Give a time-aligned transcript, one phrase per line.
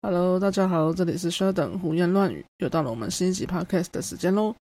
[0.00, 4.54] Hello，大家好，这里是 Sheldon 胡言乱语，又到了我们新一集 Podcast 的时间喽。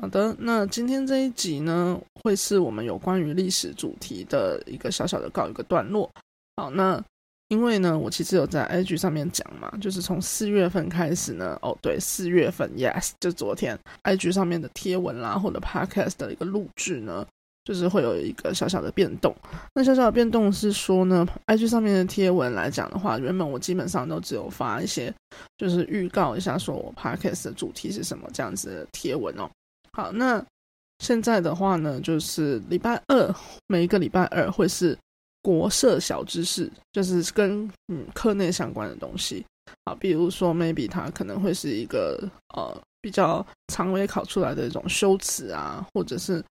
[0.00, 6.08] 好的，那今天这一集呢，会是我们有关于历史主题的一个小小的告一个段落。
[6.54, 7.02] 好，那
[7.48, 17.26] 因为呢，我其实有在 IG 上面讲嘛，就是从四月份开始呢，哦，对，四月份，Yes，就昨天 IG 上面的贴文啦，或者 Podcast 的一个录制呢。
[17.68, 19.36] 就是会有一个小小的变动。
[19.74, 25.12] 那小小的变动是说呢，IG 上面的贴文来讲的话，原本我基本上都只有发一些，
[25.58, 29.50] 就是预告一下说我 Podcast 的主题是什么这样子的贴文哦。
[29.92, 30.42] 好，那
[31.00, 33.34] 现在的话呢，就是礼拜二
[33.66, 34.96] 每一个礼拜二会是
[35.42, 39.44] 国社小知识，就是跟嗯课内相关的东西。
[39.84, 46.42] 好，比如说 maybe 它可能会是一个呃比较常规考出来的一种修辞啊，或者是。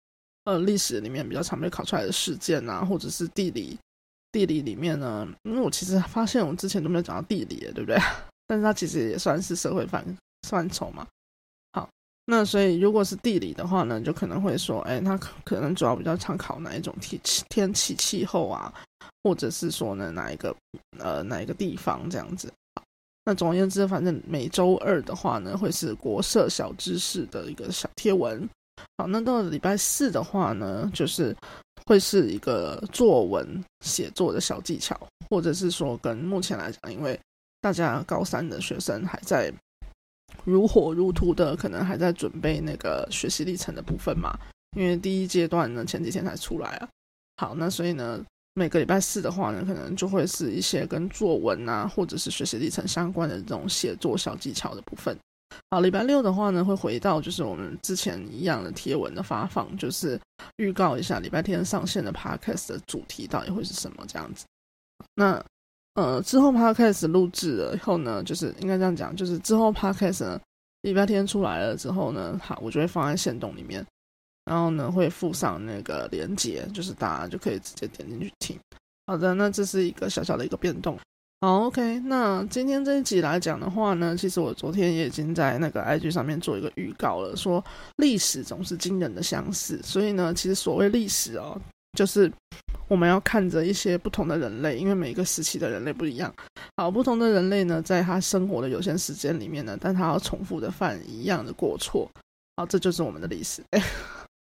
[0.47, 3.77] 呃，历史里面比较常被考出来的事件啊，或者是地理，
[4.31, 7.97] 地理里面呢，因为我其实发现我之前都没有讲到地理，对不对？
[8.47, 10.05] 但是它其实也算是社会范
[10.47, 11.05] 范畴嘛。
[11.73, 11.89] 好，
[12.25, 18.73] 那所以如果是地理的话呢，就可能会说，哎，它可能主要比较常考哪一种天气、天气、气候啊，
[19.23, 20.55] 或者是说呢，哪一个
[20.97, 22.49] 呃哪一个地方这样子。
[23.25, 28.47] 那总而言之，反正每周二的话呢，会是国社小知识的一个小贴文。
[28.97, 31.35] 好，那到了礼拜四的话呢，就是
[31.85, 37.19] 会是一个作文写作的小技巧，或者是说跟目前来讲，因为
[37.61, 39.53] 大家高三的学生还在
[40.43, 44.37] 如火如荼的，可能还在准备那个学习历程的部分嘛。
[44.75, 46.89] 因为第一阶段呢，前几天才出来啊。
[47.37, 55.17] 好，那所以呢，每个礼拜四的话呢，可能就会是一些跟作文啊，或者是学习历程相关的这种写作小技巧的部分。
[55.69, 60.19] 好，礼拜六的话呢，会回到就是我们之前一样的贴文的发放，就是
[60.57, 64.45] 预告一下礼拜天上线的 podcast 的主题到底会是什么这样子。
[65.15, 65.43] 那
[65.95, 70.39] 呃之后 podcast 录制了以后呢，就是应该这样讲，就是之后 podcast 呢
[70.83, 73.85] 礼拜天出来了之后呢，好，我就会放在线动里面，
[74.45, 78.57] 然后呢会附上那个连接，就是大家就可以直接点进去听。
[79.07, 80.97] 好的，那这是一个小小的一个变动。
[81.39, 87.63] 好，OK，那今天这一集来讲的话呢，其实我昨天也已经在那个 IG 上面做一个预告了，说
[87.97, 91.55] 历史总是惊人的相似，所以呢，其实所谓历史哦，
[91.95, 92.31] 就是
[92.87, 96.33] 我们要看着一些不同的人类，因为每个时期的人类不一样。
[96.75, 102.09] 好，不同的人类呢，在他生活的有限时间里面呢，但他要重复的犯一样的过错，
[102.55, 103.61] 好，这就是我们的历史。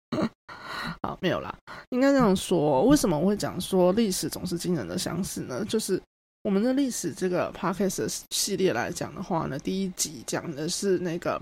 [1.06, 1.56] 好，没有啦，
[1.90, 5.64] 应该这样说，为什么我会讲说历史总是惊人的相似呢？
[5.64, 6.02] 就是。
[6.42, 11.40] 我们的历史这个 podcast 系列来讲的话呢，第一集讲的是那个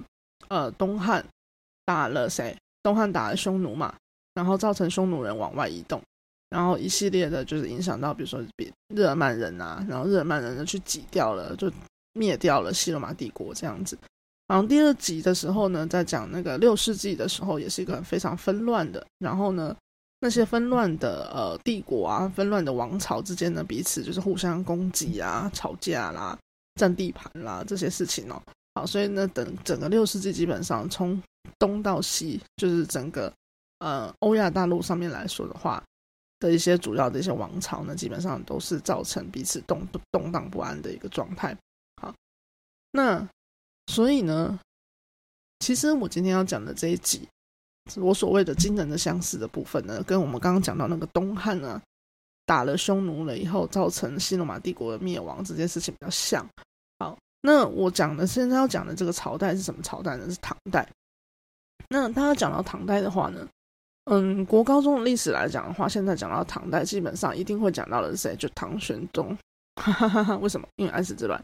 [0.49, 1.25] 呃东汉
[1.85, 2.57] 打了谁？
[2.83, 3.95] 东汉打了匈奴嘛，
[4.35, 6.03] 然后造成匈奴人往外移动，
[6.51, 11.71] 然后一系列的就是影响到，比如说比日耳曼人啊，然后日耳曼人呢去挤掉了，就
[12.15, 13.97] 灭掉了西罗马帝国这样子。
[14.49, 19.77] 然后第二集的时候呢，在讲那个六世纪的时候，也是一个非常纷乱的，然后呢。
[20.21, 26.37] 那些纷乱的呃帝国啊，纷乱的王朝之间呢，彼此就是互相攻击啊、吵架啦、
[26.75, 28.43] 占地盘啦这些事情哦。
[28.75, 31.23] 好，所以呢，等整个六世纪基本上从
[31.57, 33.33] 东到西，就是整个
[33.79, 35.81] 呃欧亚大陆上面来说的话，
[36.41, 41.57] 的一些主要的一些王朝呢，基本上都是造成彼此动动荡不安的一个状态。
[42.03, 42.13] 好，
[42.91, 43.29] 那
[43.87, 44.59] 所以呢，
[45.61, 47.29] 其实我今天要讲的这一集。
[47.97, 51.81] 我所谓的惊人的相似的部分呢，跟我们刚刚讲到那个东汉呢
[52.45, 56.47] 打了匈奴了以后，造成西罗马帝国的灭亡这件事情比较像。
[56.99, 60.29] 好，那我讲的现在要讲的这个朝代是什么朝代呢？
[60.31, 60.89] 是唐代。
[61.89, 63.47] 那大家讲到唐代的话呢，
[64.05, 68.37] 嗯，国高中的历史来讲的话，现在讲到唐代，基本上一定会讲到的是谁？
[68.37, 69.37] 就唐玄宗。
[70.41, 70.67] 为什么？
[70.77, 71.43] 因为安史之乱。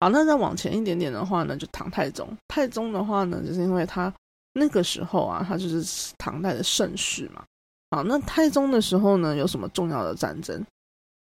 [0.00, 2.28] 好，那再往前一点点的话呢，就唐太宗。
[2.48, 4.12] 太宗的话呢，就是因为他。
[4.52, 7.44] 那个时候啊，他就是唐代的盛世嘛。
[7.90, 10.64] 好，那太宗的时候呢，有什么重要的战争？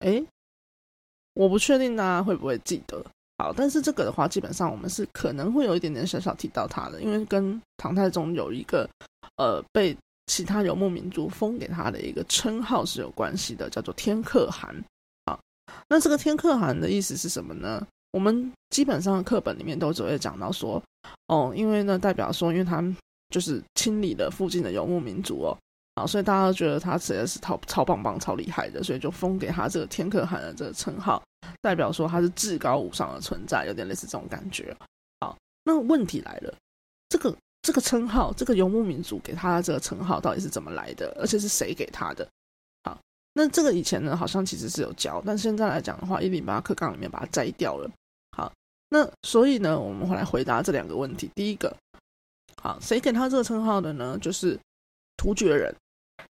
[0.00, 0.24] 哎，
[1.34, 3.04] 我不确定大家会不会记得。
[3.38, 8.88] 好，但是这个的话，基本上我们是可能会有一点点小小提到他的，因为跟唐太宗有一个
[9.36, 9.96] 呃被
[10.26, 14.72] 其他游牧民族封给他的一个称号是有关系的，叫做天可汗。
[15.26, 15.40] 好，
[15.88, 17.84] 那这个天可汗的意思是什么呢？
[18.12, 20.80] 我们基本上课本里面都只会讲到说，
[21.28, 22.82] 哦，因为呢代表说，因为他
[23.30, 25.58] 就是清理了附近的游牧民族哦，
[25.94, 31.22] 啊，所以大家都觉得他实在是超超棒棒、超厉害的，所以就封给他这个天可汗的这个称号，
[31.60, 34.76] 代表说他是至高无上的存在，有点类似这种感觉。
[35.20, 36.54] 好，那问题来了，
[37.08, 41.16] 这个这个称号，这个游牧民族给他的这个称号到底是怎么来的？
[41.18, 42.28] 而且是谁给他的？
[42.84, 42.98] 好，
[43.32, 47.90] 那这个以前呢，好像其实是有教，但现在来讲的话，一零八课纲里面把它摘掉了。
[48.94, 51.28] 那所以呢，我们会来回答这两个问题。
[51.34, 51.76] 第一个，
[52.62, 54.16] 好，谁给他这个称号的呢？
[54.22, 54.56] 就是
[55.16, 55.74] 突厥人。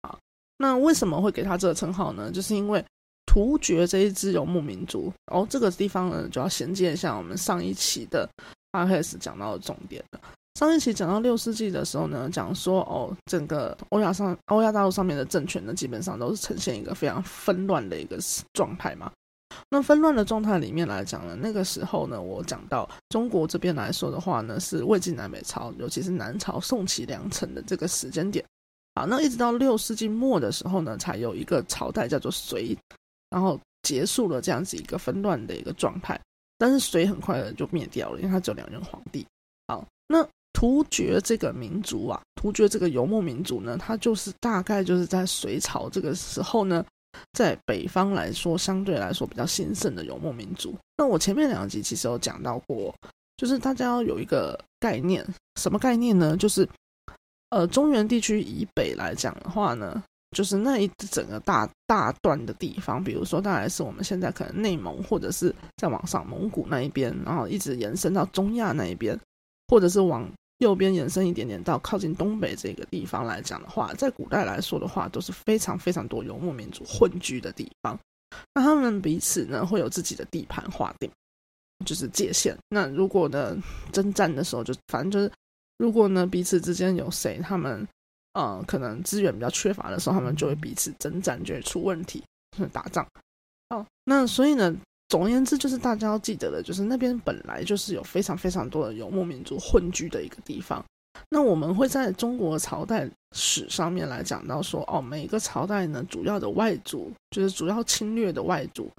[0.05, 0.17] 好，
[0.59, 2.31] 那为什么会给他这个称号呢？
[2.31, 2.85] 就是因为
[3.27, 5.13] 突厥这一支游牧民族。
[5.33, 8.31] 哦，这个地方呢，就要衔接一下我们上一期的
[8.71, 10.21] 阿克斯讲到的重点了。
[10.55, 18.17] 上一期讲到六世纪的时候呢，讲说哦，整个欧亚上欧亚大陆上面的政权呢，基本上都是呈现一个非常纷乱的一个
[18.53, 19.11] 状态嘛。
[19.71, 28.45] 那纷乱的状态里面来讲呢，那个时候呢，我讲到中国这边来说的话呢，是魏晋南北朝，尤其是南朝宋齐梁陈的这个时间点。
[28.95, 32.77] 好，那一直到六世纪末的时候呢，才有一个朝代叫做隋，
[33.31, 36.21] 然后结束了这样子一个纷乱的一个状态。
[36.59, 39.27] 但是隋很快的就灭掉了，因为它只有两任皇帝。
[39.69, 46.85] 好，那突厥这个民族啊，突厥这个游牧民族呢，它就是大概就是在隋朝这个时候呢。
[47.33, 50.75] 在北方来说，相对来说比较兴盛的游牧民族。
[50.97, 52.95] 那我前面两集其实有讲到过，
[53.37, 55.27] 就是大家要有一个概念，
[55.57, 56.37] 什么概念呢？
[56.37, 56.69] 就是，
[57.51, 60.03] 呃，中原地区以北来讲的话呢，
[60.37, 69.19] 就是那一整个大大段的地方，比如说大概是我们现在可能内蒙，或者是在往上蒙古那一边，然后一直延伸到中亚那一边，
[69.69, 70.31] 或者是往。
[70.63, 77.99] 右边延伸一点点到靠近东北这个地方来讲的话，在古代来说的话，都是非常非常多游牧民族混居的地方。
[78.55, 81.11] 那他们彼此呢会有自己的地盘划定，
[81.85, 82.57] 就是界限。
[82.69, 83.57] 那如果呢
[83.93, 85.33] 征战的时候，就反正就是，
[85.79, 87.87] 如果呢彼此之间有谁他们
[88.35, 92.23] 呃可能资源比较缺乏的时候，他们就会彼此征战，就会出问题，
[92.73, 93.07] 打仗。
[93.71, 94.75] 哦，那所以呢。
[95.13, 100.83] 总而言之，就是大家要记得的，就是那边本来就是有非常非常多的游牧民族混居的一个地方。
[101.29, 108.91] 那我们会在中国朝代史上面来讲到说，哦，每一个朝代呢，主要的外族就是主要侵略的外族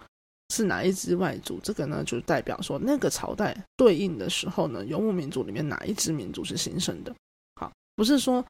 [0.50, 1.60] 是哪一支外族？
[1.64, 7.12] 这个呢，就代表说那个朝代对应的时候呢，游牧民族里面哪一支民族是兴盛的？
[7.60, 8.46] 好，不是说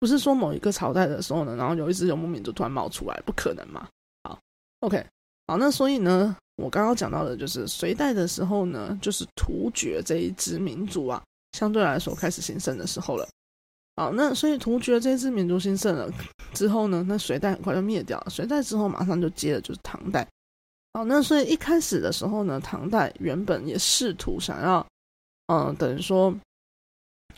[0.00, 3.86] 不是说某一个朝代的时候呢，然后有一支游牧民族突然冒出来，不可能嘛？
[4.24, 4.38] 好
[4.80, 5.04] ，OK，
[5.46, 6.34] 好，那所以呢？
[6.62, 11.20] 我刚刚讲到的就是隋代的时候呢，就是突厥这一支民族啊，
[11.58, 13.28] 相对来说开始兴盛的时候了。
[13.96, 16.08] 好，那所以突厥这一支民族兴盛了
[16.54, 18.30] 之后呢，那隋代很快就灭掉了。
[18.30, 20.24] 隋代之后马上就接的就是唐代。
[20.94, 24.86] 好，那所以一开始的时候呢，唐代原本也试图想要，
[25.48, 26.32] 嗯，等于说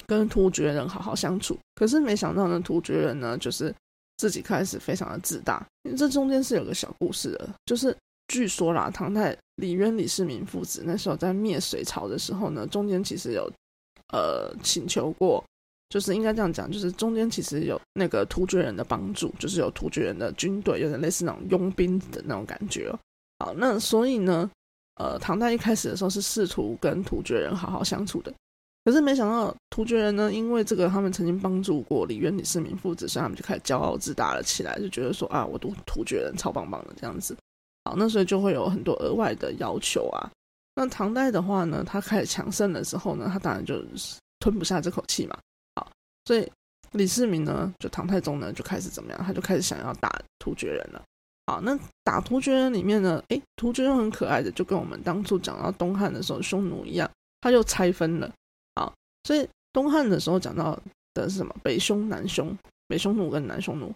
[0.07, 3.75] 跟突厥人好好相处，可是没想到呢，突厥人呢就是
[4.19, 5.67] 自己开始非常的自大。
[5.85, 7.97] 因为这中间是有个小故事的，就是。
[8.29, 13.51] 据说啦，唐代李渊、李世民父子那时候在灭隋朝的时候呢，中间其实有
[14.13, 15.45] 呃请求过，
[15.91, 22.91] 就是应该这样讲，就是中间其实有那个突厥人的帮助，就是有突厥人的军队，有点类似那种佣兵的那种感觉。
[23.39, 24.51] 好，那所以呢，
[24.97, 28.33] 呃，唐代一开始的时候是试图跟突厥人好好相处的，
[28.85, 37.37] 可是没想到突厥人呢，因为这个他们曾经帮助过李渊、李世民父子，所以他们就开始骄傲自大了起来，就觉得说啊，我读突厥人超棒棒的这样子。
[37.85, 40.31] 好，那所以就会有很多额外的要求啊。
[40.75, 43.85] 那唐代的话呢，他开始强盛的时候呢，他当然就
[44.41, 45.39] 吞不下这口气嘛。
[45.77, 45.91] 好，
[46.25, 46.51] 所以
[46.93, 49.23] 李世民呢，就唐太宗呢，就开始怎么样？
[49.23, 51.03] 他就开始想要打突厥人了。
[51.47, 57.09] 好，那打突厥人里面呢，诶，突厥人很可爱的，就跟我们当初讲到东汉的时候匈奴一样，
[57.43, 58.33] 他就拆分了。
[58.77, 58.93] 好，
[59.25, 60.81] 所以东汉的时候讲到
[61.13, 61.55] 的是什么？
[61.63, 62.57] 北匈、南匈，
[62.89, 63.95] 北匈奴跟南匈奴。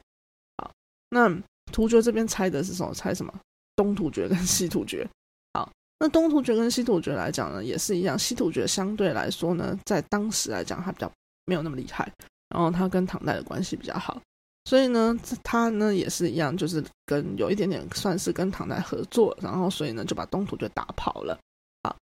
[0.59, 0.71] 好，
[1.09, 1.35] 那
[1.73, 2.95] 突厥这边拆的是什么？
[2.95, 3.33] 拆什么？
[3.79, 5.09] 东突厥跟西突厥，
[5.55, 5.71] 好，
[6.01, 8.19] 那东突厥跟西突厥来讲呢，也是一样。
[8.19, 11.09] 西突厥相对来说呢，在当时来讲，它比较
[11.45, 12.13] 没有那么厉害，
[12.49, 14.21] 然后它跟唐代的关系比较好，
[14.65, 21.39] 所以呢，它呢也是一样，就是跟有一点点算是跟唐代合作，然后所以呢就把东突厥打跑了。
[21.85, 21.97] 好，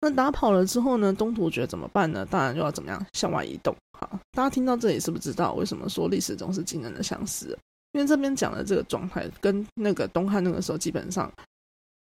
[0.00, 2.24] 那打跑了之后呢，东突厥怎么办呢？
[2.24, 3.76] 当然就要怎么样向外移动。
[3.92, 7.54] 好，大家听到这里是不是知道为什么说历史总是惊人的相似？
[7.92, 11.30] 因为这边讲的这个状态跟那个东汉那个时候基本上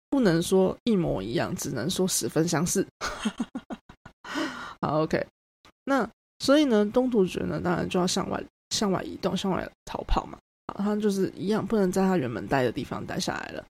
[0.09, 2.85] 不能说一模一样，只能说十分相似。
[4.81, 5.25] 好，OK，
[5.85, 6.09] 那
[6.39, 10.37] 所以呢，东突厥呢，当然就要向外向外移动，向外逃跑嘛。
[10.67, 13.63] 好，他就是一样，不能在他原本待的地方待下来了。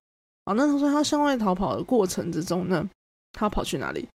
[0.45, 2.89] 好，那他说他向外逃跑的过程之中呢，
[3.33, 4.07] 他跑去哪里？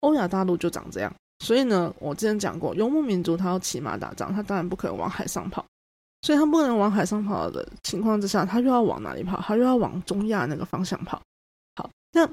[0.00, 1.12] 欧亚大陆就长这样。
[1.44, 5.64] 所以呢，我之前讲过，游牧民族他要骑马打仗，他当然不可能往海上跑。
[6.22, 9.40] 所以他不能往海上跑的情况之下，他又要往哪里跑？
[9.40, 11.20] 他又要往中亚那个方向跑。
[11.76, 12.28] 好，那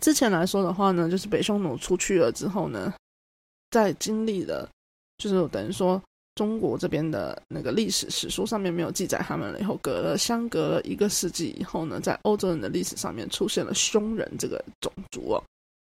[0.00, 2.92] 之前来说的话呢，就是北匈奴出去了之后呢，
[3.70, 4.68] 在经历了，
[5.16, 6.02] 就是等于说
[6.34, 15.42] 中国这边的那个历史史书上面没有记载他们了以后，隔了相隔了一个世纪以后呢，在欧洲人的历史上面出现了匈人这个种族哦。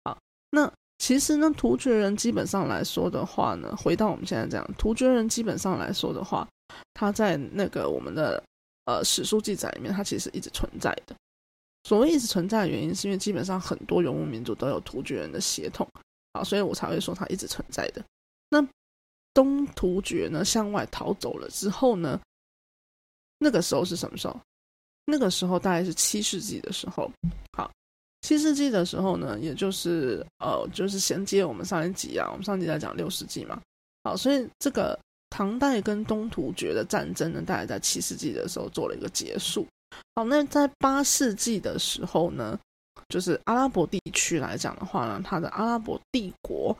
[0.04, 0.18] 好，
[0.50, 6.48] 那其实呢，突厥人基本上来说的话呢，回到我们现在这样，突厥人基本上来说的话，
[6.94, 8.42] 他在那个我们的
[8.84, 11.14] 呃史书记载里面，他其实一直存在的。
[11.84, 15.88] 所谓一直存在的原因，是因为基本上很多游牧民族都有突厥人的血统，
[16.32, 18.04] 啊，所以我才会说它一直存在的。
[18.48, 18.66] 那
[19.32, 22.20] 东突厥呢向外逃走了之后呢，
[23.38, 24.38] 那个时候是什么时候？
[25.04, 27.10] 那个时候大概是七世纪的时候。
[27.56, 27.70] 好。
[28.22, 33.60] 七世纪的时候呢，也就是呃，就是衔接我们上一集啊，我们上一集在讲六世纪嘛，
[34.02, 34.98] 好，所以这个
[35.36, 39.66] 唐代跟东突厥的战争呢，大概在七世纪的时候做了一个结束。
[40.14, 42.58] 好，那在八世纪的时候呢，
[43.10, 46.74] 就是阿拉伯地区来讲的话呢，它的阿拉伯帝国，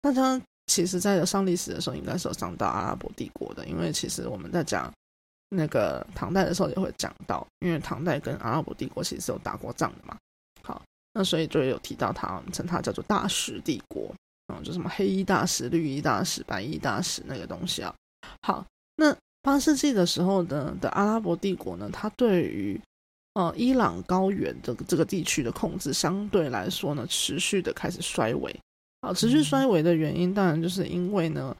[0.00, 4.92] 大家其实在上历史的时候应该是有上到阿拉伯帝国的，因为其实我们在讲
[5.48, 10.16] 那个唐代的时候也会讲到，因为唐代跟阿拉伯帝国其实是有打过仗的嘛。
[10.62, 10.80] 好，
[11.14, 14.14] 那所以就有提到它，称它叫做大食帝国，
[14.48, 17.94] 嗯，就什么黑衣大使、绿衣大使、白衣大使那个东西啊。
[18.42, 18.64] 好，
[18.96, 22.80] 那八世纪的时候呢的阿拉伯帝国呢，它对于
[23.34, 28.54] 呃伊朗高原这个这个地区的控制，相对来说呢，持续的开始衰微。
[29.02, 31.54] 好，持续衰微的原因，当然就是因为呢，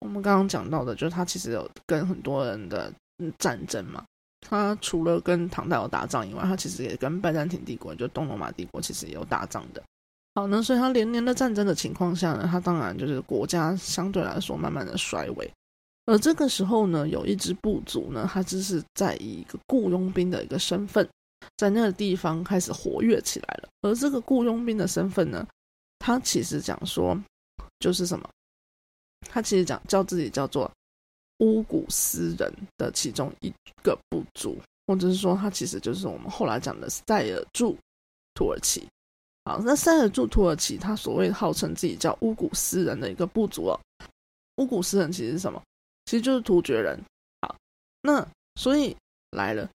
[0.00, 2.92] 我们刚刚讲到的，就是它其实有跟很多人的
[3.38, 4.04] 战争嘛。
[4.46, 9.82] 他除了跟唐代有打仗以外，他其实也跟拜占庭帝国，就东罗马帝国，其实也有打仗的。
[10.34, 15.50] 好，那所以他连年的战争的情况下呢，他当然就是国家相对来说慢慢的衰微。
[16.06, 21.08] 而这个时候呢，有一支部族呢，他只是在以一个雇佣兵的一个身份，
[21.56, 23.68] 在那个地方开始活跃起来了。
[23.82, 25.46] 而这个雇佣兵的身份呢，
[25.98, 27.16] 他其实讲说
[27.78, 28.28] 就是什么？
[29.30, 30.70] 他其实讲叫自己叫做。
[31.40, 37.76] 乌古斯人的其中一个部族，或者是说，他其实就是我们后来讲的塞尔柱
[38.34, 38.86] 土耳其。
[39.44, 43.80] 好，那塞尔柱土耳其，他所谓号称自己叫乌古斯人的一个部族哦。
[44.56, 45.62] 乌古斯人其实是什么？
[46.06, 46.98] 其实就是突厥人。
[47.42, 47.54] 好，
[48.02, 48.96] 那所以
[49.32, 49.68] 来了，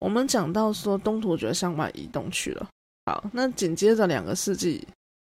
[0.00, 2.68] 我们讲到说东突厥向外移动去了。
[3.06, 4.86] 好，那紧接着两个世纪，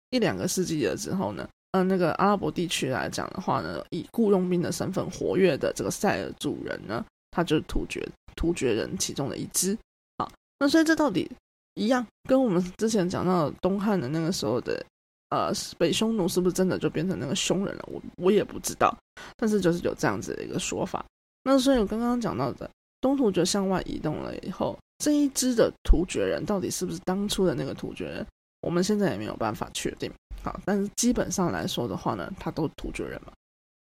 [0.10, 1.48] 一两个世纪了之后呢？
[1.72, 9.77] 嗯，那个阿拉伯地区来讲的话呢，以雇佣兵的身份活跃的这个塞尔柱人呢，他就是突厥突厥人其中的一支。
[10.18, 11.30] 好，那所以这到底
[11.75, 14.84] 一样，跟我们之前讲到东汉的那个时候的
[15.29, 17.86] 呃北匈奴是不是真的就变成那个匈人了？
[17.88, 18.98] 我我也不知道，
[19.38, 21.05] 但是就是有这样子的一个说法。
[21.44, 28.25] 那所以我刚刚讲到的东突厥向外移动了以后，这一支的突厥人到底是不是当初的那个突厥人？
[28.62, 30.12] 我们现在也没有办法确定。
[30.41, 33.32] 好，但是基本上来说的话呢，他都突厥人嘛，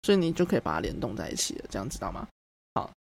[0.03, 2.27] 所以你就可以把它联动在一起了，这样知道吗？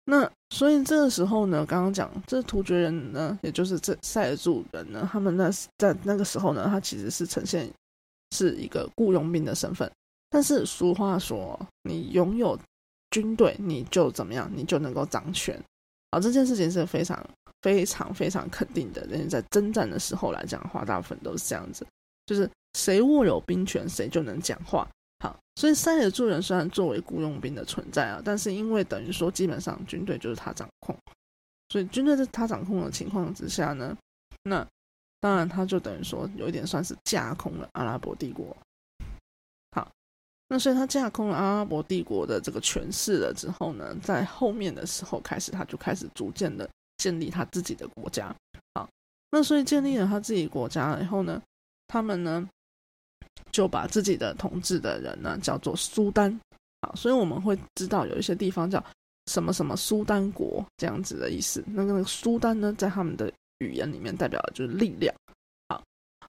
[0.05, 7.69] 那所以这个时候呢，刚刚讲这突厥人呢，也就是这塞尔柱人呢，他们那在那个时候呢，他其实是呈现
[8.31, 9.91] 是一个雇佣兵的身份。
[10.29, 12.57] 但是俗话说，你拥有
[13.11, 15.59] 军队，你就怎么样，你就能够掌权。
[16.11, 17.27] 好，这件事情是非常
[17.61, 19.05] 非常非常肯定的。
[19.05, 21.85] 因为在征战的时候来讲的话，大部分都是这样子，
[22.25, 22.49] 就是。
[22.77, 24.85] 谁握有兵权，谁就能讲话。
[25.19, 30.95] 好，所以塞尔柱人虽然作为雇佣兵的存在啊，但是因为等于说基本上军队就是他掌控，
[31.69, 33.97] 所以军队在他掌控的情况之下呢，
[34.43, 34.67] 那
[35.21, 38.55] 当然他就等于说有一点算是架空了阿拉伯帝国。
[39.71, 39.89] 好，
[40.49, 48.35] 那所以他架空了阿拉伯帝国的这个权势了之后呢，在后面的时候开始，他就开始逐渐的建立他自己的国家。
[48.73, 48.89] 好，
[49.31, 51.41] 那所以建立了他自己国家以后呢，
[51.87, 52.47] 他们呢。
[53.51, 56.37] 就把自己的统治的人呢叫做苏丹，
[56.81, 58.83] 好，所以我们会知道有一些地方叫
[59.27, 61.63] 什么什么苏丹国这样子的意思。
[61.67, 65.13] 那个苏丹呢，在他们的语言里面代表的就是力量。
[65.69, 65.81] 好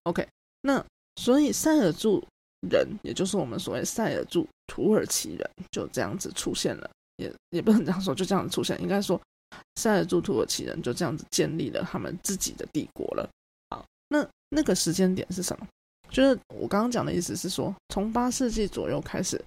[0.05, 0.27] ，OK，
[0.61, 0.85] 那
[1.17, 2.25] 所以塞尔柱
[2.71, 9.21] 人，也就是我们所谓塞尔柱土耳其人，就这样子出现了，也也不能这样说，就这样子出现，应该说
[9.75, 13.29] 塞尔柱土耳其人就这样子建立了他们自己的帝国了。
[13.71, 15.67] 好，那那个时间点是什么？
[16.17, 19.39] 就是我刚刚讲的意思是说，从八世纪左右开始，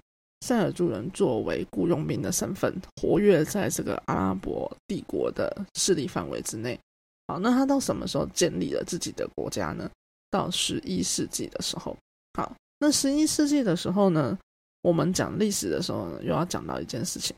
[0.46, 2.72] 塞尔柱人作为雇佣兵的身份
[3.02, 6.78] 活跃在这个阿拉伯帝国的势力范围之内。
[7.26, 9.90] 好，那他到什么时候建立了自己的国家呢？
[10.30, 11.96] 到十一世纪的时候。
[12.38, 14.38] 好，那十一世纪的时候呢，
[14.82, 17.34] 我们讲历史的时候呢，又要讲到一件事情。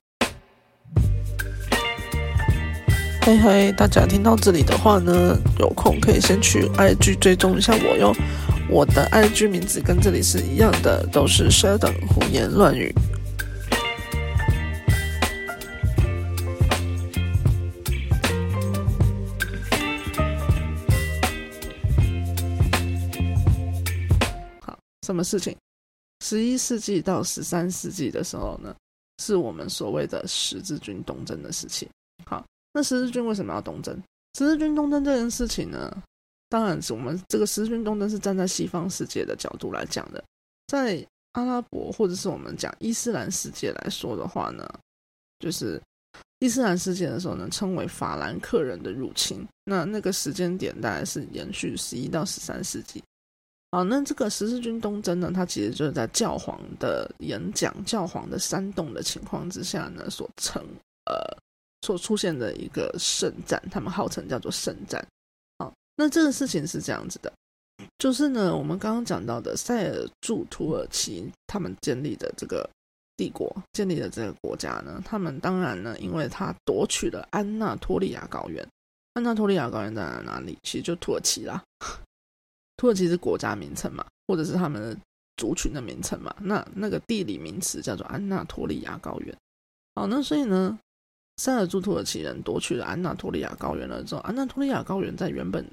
[3.22, 8.14] 嘿嘿，大家听到这里的话呢，有空可以先去 IG 追踪一下我哟。
[8.72, 12.90] 我的 IG 名字跟这里是一样的，都是扯淡胡言乱语。
[25.02, 25.54] 什么事情？
[26.24, 28.74] 十一世纪到十三世纪的时候呢，
[29.18, 31.86] 是我们所谓的十字军东征的时期。
[32.24, 33.94] 好，那十字军为什么要东征？
[34.38, 35.94] 十字军东征这件事情呢，
[36.52, 40.22] 当然我们这个十字军东征是站在西方世界的角度来讲的，
[40.66, 44.68] 在阿拉伯或者是我们讲伊斯兰世界来说的话呢，
[45.38, 45.80] 就是
[46.40, 49.48] 伊斯兰世界的时候呢，称为法兰克人的入侵。
[49.64, 53.02] 那那个时间点大概是延续十一到十三世纪。
[53.70, 60.62] 好，那这个十字军东征呢，它其实就是在教皇的演讲、教皇的煽动的情况之下呢，所成
[61.06, 61.14] 呃
[61.80, 65.02] 所出现的一个圣战，他们号称叫做圣战。
[66.02, 67.32] 那这个事情是这样子的，
[67.96, 72.68] 就是呢，我们刚刚讲到的塞尔柱土耳其他们建立的这个
[73.16, 78.66] 帝国，建立的这个国家呢，他们当然呢，因为他夺取了安纳托利亚高原，
[79.14, 80.58] 安纳托利亚高原在哪里？
[80.64, 81.62] 其实就土耳其啦。
[82.76, 84.96] 土耳其是国家名称嘛，或者是他们的
[85.36, 86.34] 族群的名称嘛？
[86.40, 89.32] 那那个地理名词叫做安纳托利亚高原。
[89.94, 90.76] 好，那所以呢，
[91.36, 95.64] 塞尔柱土耳其人夺取了安纳托利亚高原了之后，安纳托利亚高原在原本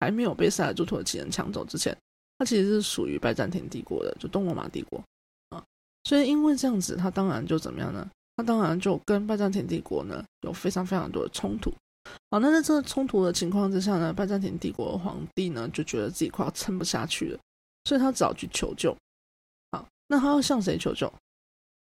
[0.00, 1.96] 还没有被塞尔柱土耳其人抢走之前，
[2.38, 5.02] 它其实是属于拜占庭帝国的，就东罗马帝国
[5.50, 5.62] 啊。
[6.04, 8.08] 所以因为这样子，它当然就怎么样呢？
[8.36, 11.72] 它当然就跟拜占庭帝国呢有非常非常多的冲突。
[12.30, 17.40] 好，那在这个冲突的情况之下呢，拜占庭帝国的皇帝呢就觉得自己快要撑不下去了，
[17.84, 18.96] 所以他只好去求救。
[19.72, 21.12] 好，那他要向谁求救？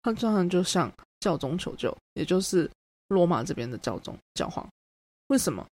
[0.02, 2.68] 他当然就向教宗求救，也就是
[3.10, 4.68] 罗马这边的教宗教皇。
[5.28, 5.64] 为什么？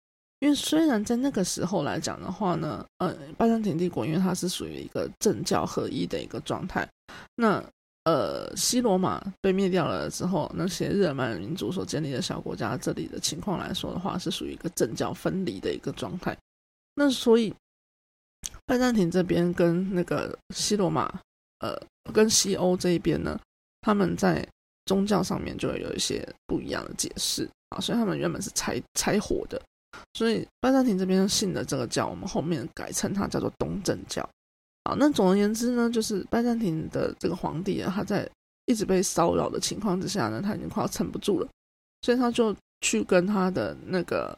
[0.41, 6.89] 因为虽然在那个时候来讲的话呢，呃，拜占庭帝国因为它是属于一个政教合一的一个状态，
[7.37, 7.65] 那。
[8.05, 16.35] 呃，西罗马被灭掉了之后，那些日耳曼民族所建立的小国家，这里的情况来说的话，是属于一个政教分离的一个状态。
[16.95, 17.55] 那所以，
[18.65, 21.21] 拜占庭这边跟那个西罗马，
[21.59, 21.79] 呃，
[22.11, 23.39] 跟西欧这一边呢，
[23.83, 24.47] 他们在
[24.87, 27.79] 宗教上面就会有一些不一样的解释啊。
[27.79, 29.61] 所以他们原本是拆拆火的，
[30.15, 34.29] 所以拜占庭这边信的这个教，我们后面改称它叫做东正教。
[34.85, 38.29] 好，那总而言之呢，就是拜占庭的这个皇帝啊，他在
[38.67, 41.49] 一直被骚扰的情况之下呢，他已经快要撑不住了，
[42.03, 44.37] 所以他就去跟他的那个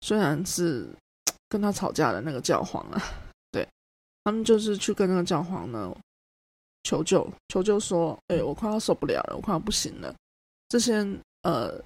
[0.00, 0.88] 虽然是
[1.50, 3.02] 跟他吵架的那个教皇啊，
[3.52, 3.66] 对
[4.24, 5.94] 他们就是去跟那个教皇呢
[6.84, 10.14] 求救，求救说，哎，我快要受不了了，我快要不行了，
[10.68, 11.06] 这些
[11.42, 11.78] 呃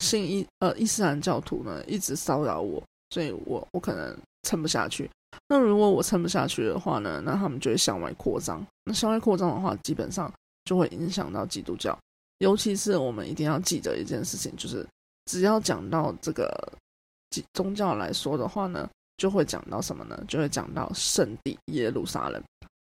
[0.00, 5.10] 信伊呃伊斯兰教徒呢一直骚扰我，所以我我可能撑不下去。
[5.48, 7.20] 那如果我撑不下去的话呢？
[7.24, 8.64] 那他们就会向外扩张。
[8.84, 10.32] 那向外扩张的话，基本上
[10.64, 11.96] 就会影响到基督教。
[12.38, 14.86] 尤其是我们一定要记得一件事情，就是
[15.26, 16.72] 只要讲到这个
[17.52, 20.18] 宗教来说的话呢，就会讲到什么呢？
[20.26, 22.42] 就会讲到圣地耶路撒冷。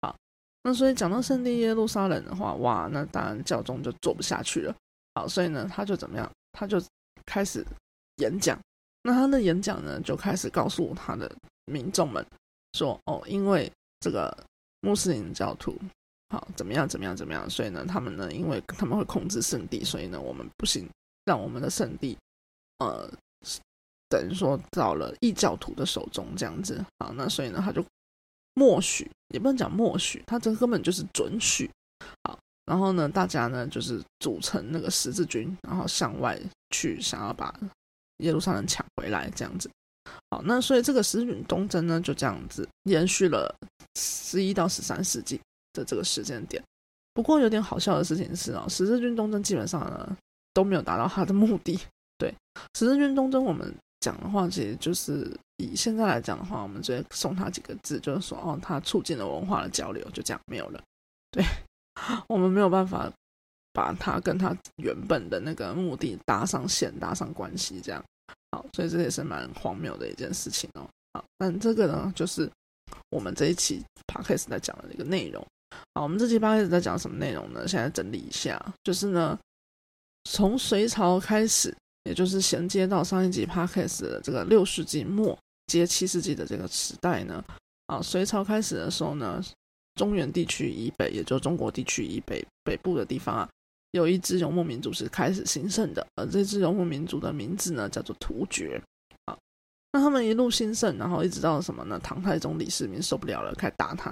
[0.01, 0.15] 好，
[0.63, 4.75] 那所以讲到圣地耶路撒冷的话，哇，那当然教宗就做不下去了。
[5.13, 6.29] 好，所以呢，他就怎么样？
[6.53, 6.81] 他就
[7.25, 7.65] 开始
[8.17, 8.57] 演讲。
[9.03, 11.29] 那他的演讲呢，就开始告诉他的
[11.65, 12.25] 民众们
[12.71, 14.33] 说：“哦，因为这个
[14.79, 15.77] 穆斯林教徒
[16.29, 20.87] 好怎么样怎么样怎么样，所以呢，他们呢，因为他们会控制圣地，所以呢，我们不行
[21.25, 22.17] 让我们的圣地，
[22.79, 23.11] 呃，
[24.07, 26.83] 等于说到了异教徒的手中这样子。
[26.99, 27.85] 好，那所以呢，他就
[28.53, 31.69] 默许，也不能讲默许，他这根本就是准许。
[32.23, 36.39] 好，然后呢，大家呢就是组成那个十字军，然后向外
[36.71, 37.53] 去想要把。”
[38.19, 39.69] 耶路撒冷抢回来这样子，
[40.29, 43.53] 好，那所以这个十字军东征呢，就这样子延续了
[43.99, 45.41] 十一到十三世纪
[45.73, 46.63] 的这个时间点。
[47.13, 50.15] 不过有点好笑的事情是啊，十字军东征基本上呢
[50.53, 51.77] 都没有达到他的目的。
[52.17, 52.33] 对，
[52.75, 60.81] 十字军东征我们讲的话，其实就是以现在来讲的话，我们直接送他几个字，就是说哦，他促进了文化的交流，就这样没有了。
[61.31, 61.43] 对，
[62.27, 63.11] 我们没有办法。
[63.75, 68.05] 把它跟他原本的那个目的搭上线、搭上关系，这样
[68.51, 70.87] 好，所以这也是蛮荒谬的一件事情哦。
[71.13, 72.47] 好，但这个呢，就是
[73.09, 75.43] 我们这一期 podcast 在讲的一个内容。
[75.95, 77.67] 好，我们这期 podcast 在讲什么内容呢？
[77.67, 79.39] 现在整理一下，就是呢，
[80.25, 87.43] 从隋朝开始，也就是衔接到上一集 podcast 的这个六世纪末接七世纪的这个时代呢。
[87.87, 89.41] 啊，隋朝开始的时候呢，
[89.95, 93.49] 中原地区以北，也就中国地区以北北部的地方啊。
[93.91, 98.81] 有一支游牧民族是开始兴盛的，而这支游牧民族的名字呢叫做突厥。
[99.25, 99.37] 啊，
[99.91, 101.99] 那他们一路兴盛，然后一直到什么呢？
[101.99, 104.09] 唐太宗李世民受不了了，开始打他。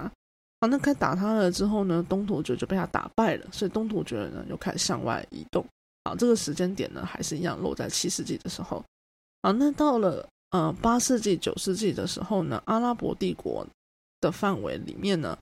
[0.60, 5.66] 啊，那开打他了之后呢，东突厥就被他打败了，所以东突厥呢又开始向外移动。
[6.04, 8.84] 啊，这个时间点呢还是一样落在七世纪的时候。
[9.40, 13.66] 啊，那到了呃八世纪、九世纪的时候呢，阿拉伯帝国
[14.20, 15.36] 的范围里面呢，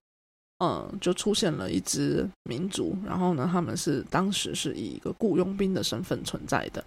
[0.63, 6.85] 嗯，就出现了一支民族，然后呢，他们是当时是以一个雇佣兵的身份存在的。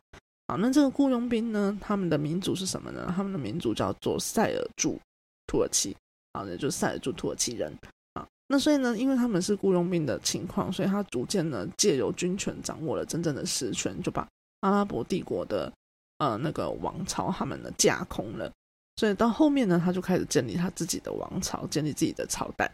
[0.47, 3.11] 好，那这个雇佣兵呢，他们的民族是什么呢？
[3.15, 4.99] 他们的民族叫做塞尔柱
[5.47, 5.95] 土耳其，
[6.33, 7.73] 好，也就是塞尔柱土耳其人。
[8.13, 14.27] 啊，那所以呢，因为他们是雇佣兵的情况，所以他逐渐呢，借由军权掌握了真正的实权，就把
[14.59, 15.73] 阿拉伯帝国的
[16.19, 18.51] 呃那个王朝他们的架空了。
[18.97, 22.71] 所以到后面呢，他就开始建立他自己的王朝，建立自己的朝代。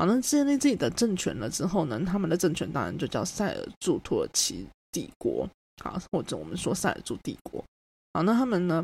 [0.00, 5.46] 好，那建立自己的政权了之后呢，他们的政权当然就叫塞尔柱土耳其帝国，
[5.84, 7.62] 好，或者我们说塞尔柱帝国。
[8.14, 8.82] 好，那他们呢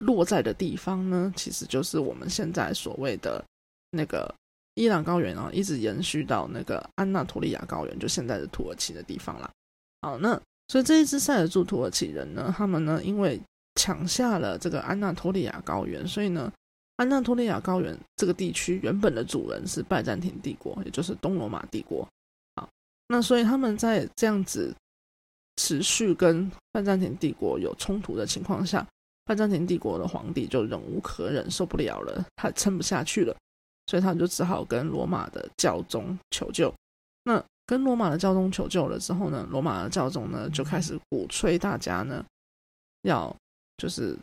[0.00, 3.40] 落在的地方呢，其实就是我们现在所谓的
[3.92, 4.34] 那个
[4.74, 9.48] 伊朗高原啊，一直延续到那个安纳托利亚高原，就现在的土耳其的地方啦。
[10.02, 10.30] 好，那
[10.66, 13.40] 所以这一支塞尔柱土耳其人呢，他们呢因为
[13.76, 16.52] 抢下了这个安纳托利亚高原，所以呢。
[16.96, 22.08] 安纳托利亚高原这个地区原本的主人是拜占庭帝国，也就是东罗马帝国。
[22.54, 22.66] 好，
[23.08, 24.74] 那所以他们在这样子
[25.56, 28.86] 持续跟拜占庭帝国有冲突的情况下，
[29.26, 33.36] 拜占庭帝国的皇帝就忍无可忍，受不了了，他撑不下去了，
[33.88, 36.72] 所以他就只好跟罗马的教宗求救。
[37.24, 42.24] 那跟罗马的教宗求救了之后呢，罗马的教宗呢就开始鼓吹大家呢
[43.02, 43.36] 要
[43.76, 44.16] 就是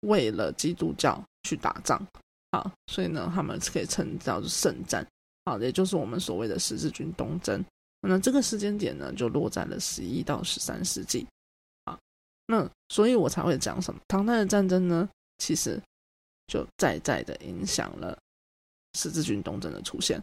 [0.00, 1.22] 为了基督教。
[1.48, 1.98] 去打仗，
[2.52, 5.06] 好，所以呢，他们可以称叫做圣战，
[5.46, 7.64] 好，也就是我们所谓的十字军东征。
[8.02, 11.26] 那这个时间点呢，就落在了十一到十三世纪，
[11.84, 11.98] 啊，
[12.46, 15.08] 那所以我才会讲什么唐代的战争呢？
[15.38, 15.80] 其实
[16.48, 18.16] 就在在的影响了
[18.92, 20.22] 十字军东征的出现，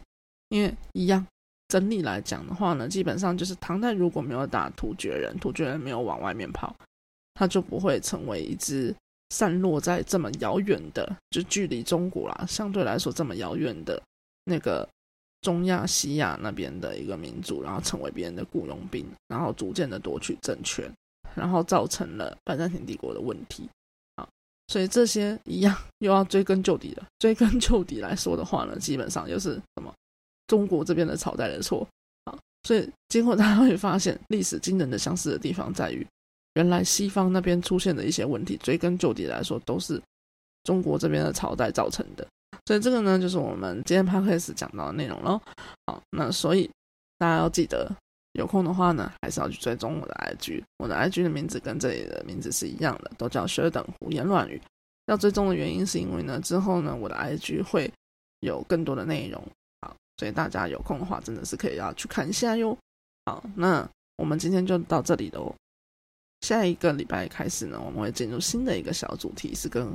[0.50, 1.26] 因为一样
[1.66, 6.76] 整理来讲的话呢，基本上就是唐代如果没有打突厥人，突厥人没有往外面跑，
[7.34, 8.94] 他就不会成为一支。
[9.30, 14.00] 散落在这么遥远的，就距离中国啦，相对来说这么遥远的
[14.44, 14.88] 那个
[15.40, 20.88] 中亚、西亚那边的一个民族，然后成为别人的雇佣兵，然后逐渐的夺取政权，
[21.34, 23.68] 然后造成了拜占庭帝国的问题
[24.14, 24.28] 啊。
[24.68, 29.92] 所以这些一样又要追根究底的，追根究底来说的话呢，基本上又是什么
[30.46, 31.86] 中国这边的朝代的错
[32.24, 32.38] 啊。
[32.62, 36.06] 所以结果大家会发现，历史惊人的相似的地方在于。
[36.56, 40.02] 原来西方那边出现的一些问题，追根究底来说，都是
[40.64, 42.26] 中国这边的朝代造成的。
[42.64, 45.40] 所以这个呢，就是我们今天 p o d c a s 讲到的内容喽。
[45.86, 46.68] 好，那所以
[47.18, 47.88] 大家要记得，
[48.32, 50.62] 有空的话呢，还是要去追踪我的 IG。
[50.78, 54.60] 我的 IG 的名字跟这里的名字是一样的，都叫薛等胡言乱语。
[55.06, 57.92] 要追踪的原因是因为呢，之后呢，我的 IG 会
[58.40, 59.40] 有更多的内容。
[59.82, 62.76] 好，所以大家有空的话，真的是可以要去看一下哟。
[63.26, 65.54] 好，那我们今天就到这里喽。
[66.40, 69.86] 下一个礼拜开始呢，我们会进入新的一个小主题，是跟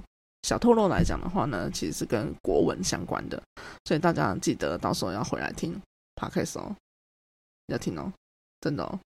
[0.43, 3.41] 小透露来讲的话呢，其实是跟国文相关的，
[3.85, 5.79] 所以大家记得到时候要回来听
[6.15, 6.75] podcast 哦，
[7.67, 8.11] 要听哦，
[8.59, 8.99] 真的哦，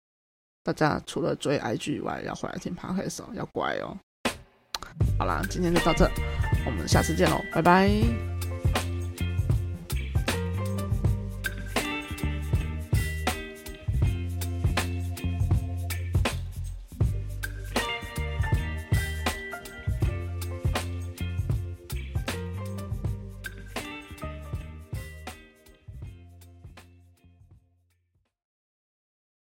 [0.64, 3.98] 大家除了追 IG 以外，要回来听 podcast 哦，要乖哦。
[5.18, 6.10] 好啦，今天就到这，
[6.66, 8.33] 我们下次见喽，拜拜。